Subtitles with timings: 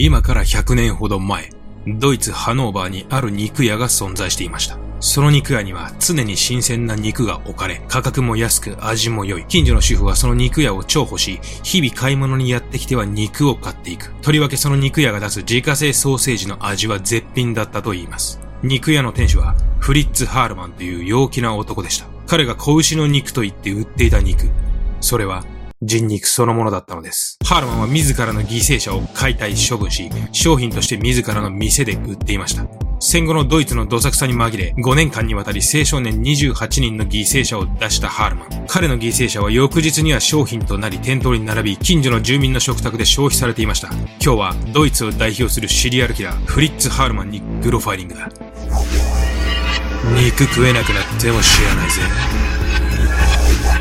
[0.00, 1.50] 今から100年ほど前、
[1.88, 4.78] ドイツ・ハノーバーにある肉屋が存在していました。
[5.00, 9.46] その肉屋には常に新鮮な肉が置かれ、価格も安く味も良い。
[9.46, 14.14] 近所の主婦はその肉屋を重宝し、日々買い物にやってきては肉を買っていく。
[14.22, 18.38] とりわけその肉屋が出す自家製ソーセージの味は絶品だったと言います。
[18.62, 22.06] 肉屋の店主はフリッツ・ハールマンという陽気な男でした。
[22.28, 24.48] 彼が子牛の肉と言って売っていた肉。
[25.00, 25.44] それは
[25.80, 27.38] 人肉そのものだったのです。
[27.44, 32.66] ハールマンは自らの犠牲者を解体処分し、商品として自らの店で売っていました。
[33.00, 38.66] 戦後のドイツのどさくさに紛れ、5年間にわたり青少年28人の犠牲者を出したハールマン。
[38.66, 43.88] 彼の犠牲者は翌日には商品となり店頭に並び、近所の住民の食卓で消費されていました。
[44.20, 48.28] 今日はドイツを代表するシリアルキラー、フリッツ・ハールマンにグロファイリングだ。
[50.16, 52.00] 肉食えなくなっても知らないぜ。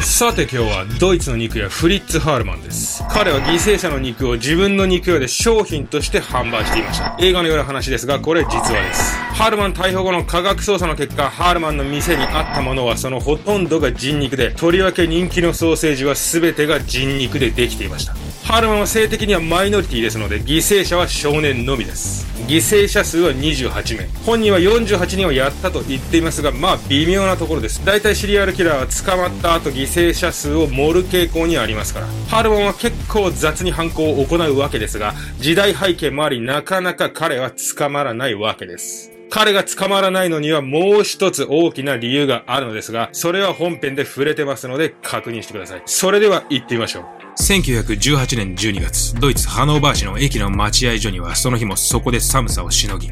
[0.07, 3.03] さて今日はドイツの肉屋フリッツ・ハールマンです。
[3.11, 7.15] 彼は犠牲者の肉を自分の肉屋で商品として販売していました。
[7.19, 9.15] 映画のような話ですが、これ実話です。
[9.35, 18.15] ハールマン逮捕後の科学捜査の結果、ハールマンの店にあったものはそのほとんどが人肉で、とりわけ人気のソーセージは全てが人肉でできていました。
[18.47, 22.25] ハルマンは性的にはマイノリティですので、犠牲者は少年のみです。
[22.47, 24.07] 犠牲者数は28名。
[24.25, 27.83] 本人は48人をやったと言っていますが、まあ微妙なところです。
[27.85, 32.07] 大体シリアルキラーは捕まった後犠牲者数を盛る傾向にありますから。
[32.29, 39.11] ハルマンは結構雑に犯行を行うわけですが、時代背景もあり、なかなか彼は捕まらないわけです。
[39.29, 45.81] 彼が捕まらないのにはもう一つ大きな理由があるのですが、それは本編で触れてますので確認してください。
[45.85, 47.26] それでは行ってみましょう。
[47.39, 53.11] 1918年12月、ドイツハノーバー市の駅の待合所にはその日もそこで寒さをしのぎ、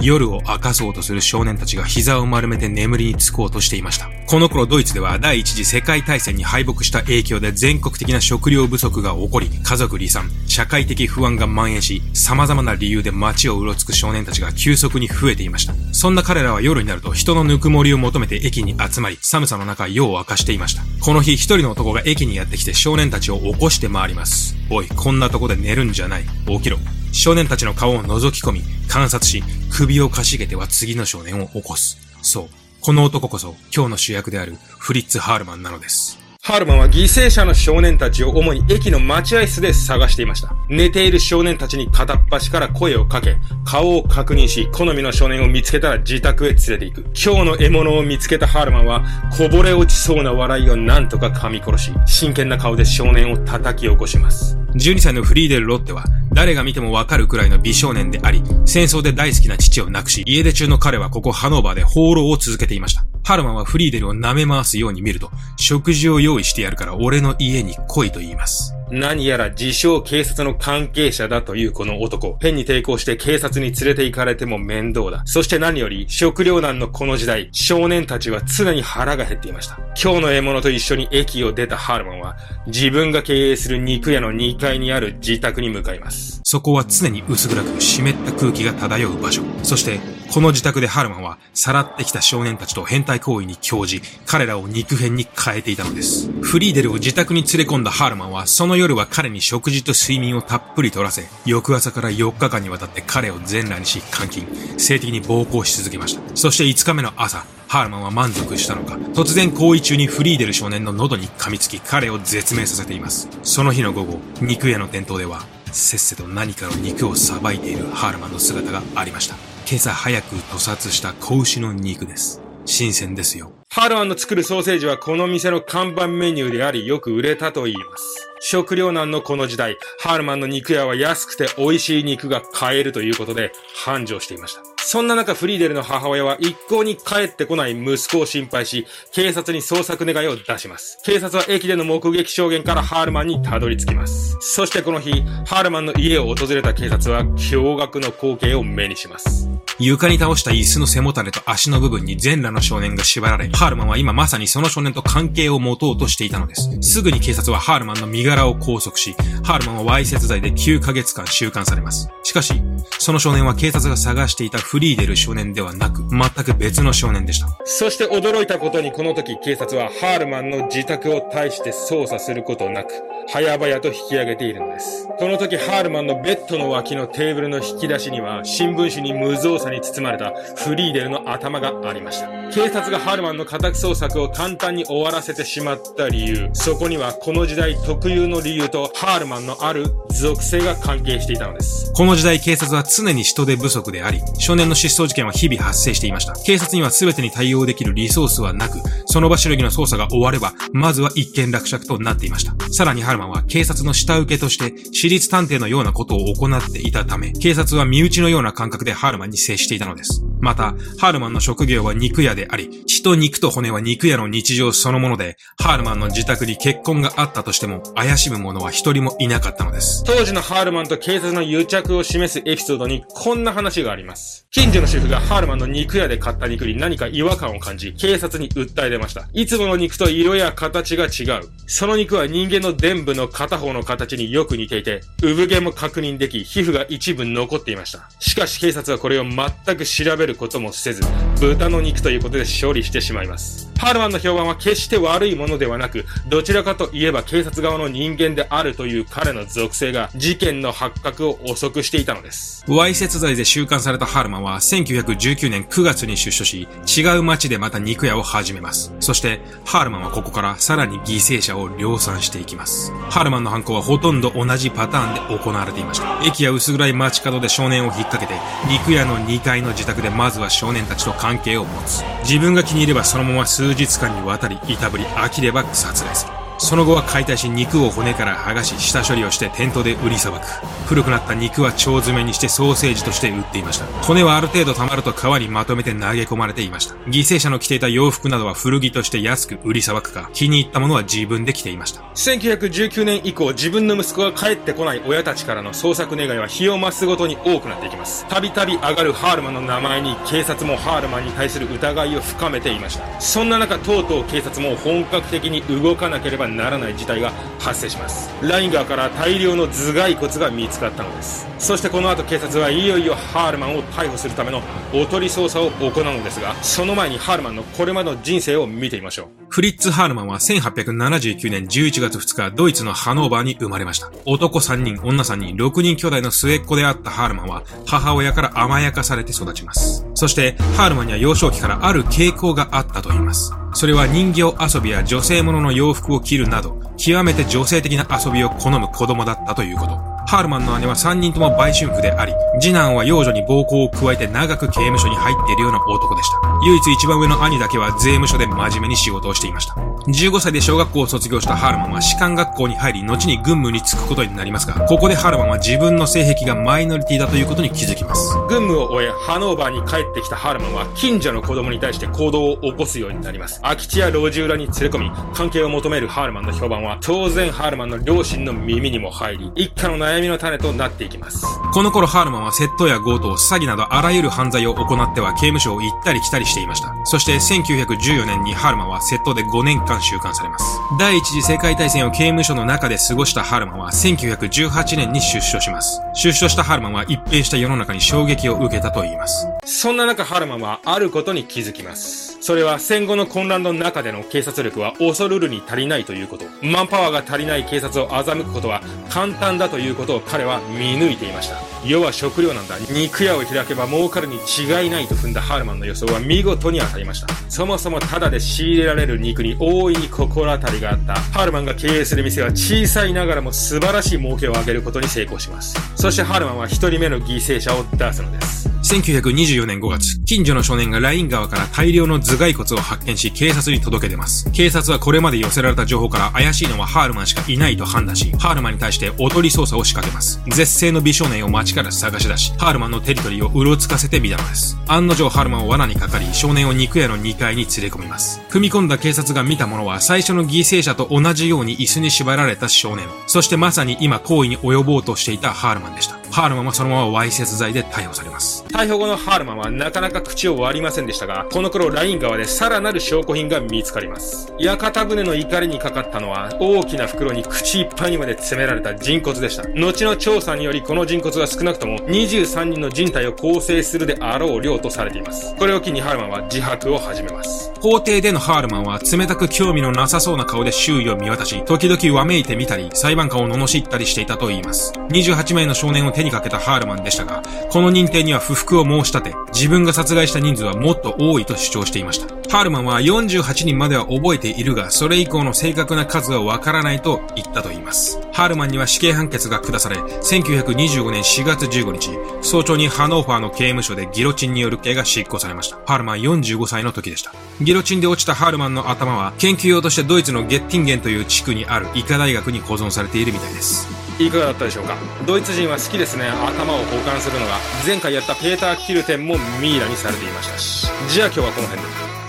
[0.00, 4.08] 夜を明かそうとする少年たちが膝を丸めて眠りにつこうとしていました。
[4.26, 15.74] この頃ドイツでは第一次世界大戦に敗北した影響で全国的な食料不足が起こり、家族離散、社会的不安が蔓延し、様々な理由で街をうろつく少年たちが急速に増えていました。
[15.92, 20.82] そんな彼らは夜になると人のぬくもりを求めて駅に集まり、寒さの中夜を明かしていました。
[21.04, 24.56] この日一人の男が駅にやってきて少年たちを起こして回ります。
[24.70, 26.24] おい、こんなとこで寝るんじゃない。
[26.46, 26.78] 起きろ。
[27.12, 31.98] 少年たちの顔を覗き込み、観察し、首をかしげては次の少年を起こす。
[32.22, 32.48] そう。
[32.80, 36.18] この男こそ今日の主役であるフリッツ・ハールマンなのです。
[36.42, 40.54] ハールマンは犠牲者の少年たちを主に駅の待合室で探していました。
[40.70, 47.00] 寝ている少年たちに片っ端から声をかけ、顔を確認し、好みの少年を見つけたら自宅へ連れて行く。
[47.02, 49.04] 今日の獲物を見つけたハールマンは、
[49.36, 54.56] こぼれ落ちそうな笑いを何とか噛み殺し、真剣な顔で少年を叩き起こします。
[54.74, 63.04] 12歳のフリーデル・ロッテは、誰が見てもわかるくらいの美少年であり、戦争で大好きな父を亡くし、家出中の彼はここハノーバーで放浪を続けていました。
[63.24, 68.69] ハルマンはフリーデルを舐め回すように見ると、食事を用意してやるから俺の家に来いと言います。
[68.90, 72.32] 何やら自称警察の関係者だというこの男。
[72.34, 75.22] ペンに抵抗して警察に連れて行かれても面倒だ。
[75.26, 79.78] そして何より食糧難のこの時代、少年たちは常に腹が減っていました。
[80.00, 82.36] 今日の獲物と一緒に駅を出たハルマンは、
[82.66, 86.39] 自分が経営する肉屋の2階にある自宅に向かいます。
[86.52, 89.44] そこは常に薄暗く湿った空気が漂う場所。
[89.62, 90.00] そして、
[90.32, 96.28] この自宅でハルマンは、さらってきた少年たちと変態行為に興じ、彼らを肉片に変えていたのです。
[96.42, 106.22] フリーデルを自宅に連れ込んだハルマンは、その夜は彼に食事と睡眠をたっぷり取らせ、翌朝から4日間にわたって彼を全裸にし監禁、性的に暴行し続けました。
[106.34, 113.28] そして5日目の朝、ハルマンは満足したのか、突然行為中にフリーデル少年の喉に噛みつき彼を絶命させています。
[113.44, 119.36] その日の午後、肉屋の店頭では、せっせと何かの肉をさばいているハールマンの姿がありました。
[119.68, 122.40] 今朝早く屠殺した子牛の肉です。
[122.66, 123.52] 新鮮ですよ。
[123.68, 128.28] ハールマンの作るソーセージはこの店の看板メニューであり、よく売れたと言います。
[128.40, 133.52] 食糧難のこの時代、ハールマンの肉屋は安くて美味しい肉が買えるということで
[133.84, 134.69] 繁盛していました。
[134.84, 140.98] そんな中、フリーデルの母親は一向に帰ってこない息子を心配し、警察に捜索願いを出します。
[141.04, 144.36] 警察は駅での目撃証言からハールマンにたどり着きます。
[144.40, 149.48] そしてこの日、ハールマンの家を訪れた警察は驚愕の光景を目にします。
[149.78, 156.68] 床に倒した椅子の背もたれと足の部分に全裸の少年が縛られ、ハールマンは今まさにその少年と関係を持とうとしていたのです。
[156.82, 162.10] すぐに警察はハールマンの身柄を拘束し、ハールマンはわいせつ罪で9ヶ月間収監されます。
[162.22, 162.54] しかし、
[162.98, 167.48] その少年は警察が探していたフリーデル少年ではなく、全く別の少年でした。
[167.64, 172.92] そして驚いたことにこの時警察はハールマンの自宅を対して捜査することなく、
[173.26, 175.08] 早々と引き上げているのです。
[175.18, 182.28] この時ハールマンのベッドの脇のテーブルの引き出しには、新聞紙に無造作に包まれたフリーデルの頭がありました。
[182.52, 191.92] 警察がハールマンの家宅捜索を簡単に終わらせてしまった理由、そこにはこの時代特有の理由とハールマンのある属性が関係していたのです。
[191.92, 196.34] この時代警察は常に人手不足であり、少年の失踪事件は日々発生していました。
[196.34, 202.54] 警察には全てに対応できるリソースはなく、その場しのぎの捜査が終われば、まずは一件落着となっていました。
[202.70, 210.22] さらにハルマンは警察の下請けとして私立探偵のようなことを行っていたため、警察は身内のような感覚でハルマンに接していたのです。
[210.40, 220.02] また、ハールマンの職業は肉屋であり、血と肉と骨は肉屋の日常そのもので、ハールマンの自宅に結婚があったとしても、怪しむ者は一人もいなかったのです。
[220.04, 224.46] 当時のハールマンと警察の癒着を示すエピソードに、こんな話があります。
[224.50, 229.28] 近所の主婦がハールマンの肉屋で買った肉に何か違和感を感じ、警察に訴え出ました。
[229.32, 231.44] いつもの肉と色や形が違う。
[231.66, 238.10] その肉は人間の伝部の片方の形によく似ていて、産毛も確認でき、皮膚が一部残っていました。
[238.18, 241.02] しかし警察はこれを全く調べるることもせず、
[241.40, 243.69] 豚の肉ということで勝利してしまいます。
[243.80, 252.62] ハルマンの評判は決して悪いものではなく、どちらかといえば警察側の人間であるという彼の属性が事件の発覚を遅くしていたのです。
[252.68, 258.92] わいせつ罪で収監されたハルマンは1919年9月に出所し、違う町でまた肉屋を始めます。
[259.00, 262.92] そして、ハルマンはここからさらに犠牲者を量産していきます。
[263.08, 266.20] ハルマンの犯行はほとんど同じパターンで行われていました。
[266.22, 268.38] 駅や薄暗い街角で少年を引っ掛けて、
[268.68, 272.04] 肉屋の2階の自宅でまずは少年たちと関係を持つ。
[272.24, 276.39] 自分が気に入ればそのまま数日間にわたりいたぶり飽きれば殺害する。
[276.60, 280.46] その後は解体し肉を骨から剥がし下処理をして店頭で売りさばく。
[280.86, 283.86] 古くなった肉は腸詰めにしてソーセージとして売っていました。
[284.02, 286.94] 骨はある程度溜まると皮にまとめて投げ込まれていました。
[287.06, 292.02] 犠牲者の着ていた洋服などは古着として安く売りさばくか、気に入ったものは自分で着ていました。
[292.14, 298.26] 1919年以降、自分の息子が帰ってこない親たちからの捜索願いは日を増すごとに多くなっていきます。
[298.28, 303.18] たびたび上がるハールマンの名前に警察もハールマンに対する疑いを深めていました。
[303.18, 308.30] そんな中、とうとう警察も本格的に動かなければならない事態が発生します。
[308.42, 311.46] ライン川から大量の頭蓋骨が見つかったのです。
[311.58, 314.62] そしてこの後警察はいよいよハールマンを逮捕するための
[314.94, 319.28] おとり捜査を行うのですがその前にハールマンのこれまでの人生を見てみましょう。
[319.50, 324.10] フリッツ・ハールマンは1879年11月2日ドイツのハノーバーに生まれました。
[324.24, 330.06] 男3人女3人6人兄弟の末っ子であったハールマンは母親から甘やかされて育ちます。
[330.20, 334.40] そしてハールマンには幼少期からある傾向があったと言いますそれは人形
[334.76, 340.09] 遊びや女性ものの洋服を着るなど、極めて女性的な遊びを好む子供だったということ。
[340.30, 346.40] ハールマンの姉は3人とも売春婦であり、次男は幼女に暴行を加えて長く刑務所に入っているような男でした。
[346.64, 349.74] 唯一一番上の兄だけは税務署で真面目に仕事をしていました。
[350.06, 358.32] 15歳で小学校を卒業したハールマンは士官学校に入り、後に軍務に就くことになりますが、ここでハールマンは自分の性癖がマイノリティだということに気づきます。
[358.48, 363.60] 軍務を終え、ハノーバーに帰ってきたハールマンは、近所の子供に対して行動を起こすようになります。
[363.62, 371.44] 空き地や路地裏に連れ込み、関係を求めるハールマンの評判は、当然ハールマンの両親の耳にも入り、一家の悩みの種となっていきます。
[371.72, 376.94] この頃ハールマンは窃盗や強盗、詐欺などあらゆる犯罪を行っては刑務所を行ったり来たりしていました。
[377.04, 380.64] そして1914年にハールマンは窃盗で5年間収監されます。
[380.98, 386.00] 第一次世界大戦を刑務所の中で過ごしたハールマンは1918年に出所します。
[386.14, 389.46] 出所したハールマンは一変した世の中に衝撃を受けたと言います。
[389.64, 392.38] そんな中ハールマンはあることに気づきます。
[392.40, 396.46] それは戦後の混乱の中での警察力は恐るるに足りないということ。
[396.62, 401.56] マンパワーが足りない警察を欺くことは簡単だということを彼は見抜いていました。
[401.84, 402.76] 世は食料なんだ。
[402.90, 407.28] 肉屋を開けば儲かるに違いないと踏んだハールマンの予想は見事に当たりました。
[407.48, 415.76] そもそもタダで仕入れられる肉に大いに心当たりがあったハールマンが経営する店は小さいながらも素晴らしい儲けを上げることに成功します。
[415.96, 418.69] そしてハールマンは1人目の犠牲者を出すのです。
[418.90, 424.50] 1924年5月、近所の少年がライン川から大量の頭蓋骨を発見し警察に届け出ます。
[424.50, 430.42] 警察はこれまで寄せられた情報から怪しいのはハールマンしかいないと判断し、ハールマンに対しておとり捜査を仕掛けます。
[430.48, 434.76] 絶世の美少年を街から探し出し、ハールマンのテリトリーをうろつかせてみたのです。
[434.88, 438.40] 案の定ハールマンは罠にかかり、少年を肉屋の2階に連れ込みます。
[438.50, 443.06] 踏み込んだ警察が見たものは最初の犠牲者と同じように椅子に縛られた少年。
[443.28, 446.19] そしてまさに今行為に及ぼうとしていたハールマンでした。
[446.30, 448.64] ハールマンはそのままわいせつ罪で逮捕されます。
[448.68, 454.52] 逮捕後のハールマンはなかなか口を割りませんでしたが、この頃ライン川でさらなる証拠品が見つかります。
[454.58, 459.64] 屋形船の怒りにかかったのは、大きな袋に口いっぱいにまで詰められた人骨でした。
[459.74, 465.54] 後の調査によりこの人骨は少なくとも23人の人体を構成するであろう量とされています。
[465.56, 467.72] これを機にハールマンは自白を始めます。
[467.80, 474.92] 法廷でのハールマンは冷たく興味のなさそうな顔で周囲を見渡し、時々わめいてみたり、裁判官を罵ったりしていたと言います。
[475.10, 482.28] 28名の少年を手にかけたハールマンでしたが、この認定には不服を申し立て、自分が殺害した人数はもっと多いと主張していました。
[482.50, 488.20] ハールマンは48人までは覚えているが、それ以降の正確な数はわからないと言ったと言います。
[488.32, 492.10] ハールマンには死刑判決が下され、1925年4月15日、
[492.42, 495.76] 早朝にハノーファーの刑務所でギロチンによる刑が執行されました。
[495.86, 497.32] ハールマン45歳の時でした。
[497.60, 503.99] ギロチンで落ちたハールマンの頭は、研究用としてドイツのゲッティンゲンという地区にある医科大学に保存されているみたいです。
[504.26, 504.96] いかがだったでしょうか？
[505.26, 506.28] ドイツ人は好きですね。
[506.28, 507.54] 頭を交換するのが。
[507.86, 510.58] 前回やったペーター・キルテンもミイラにされていました。
[510.58, 512.19] しじゃあ今日はこの辺で。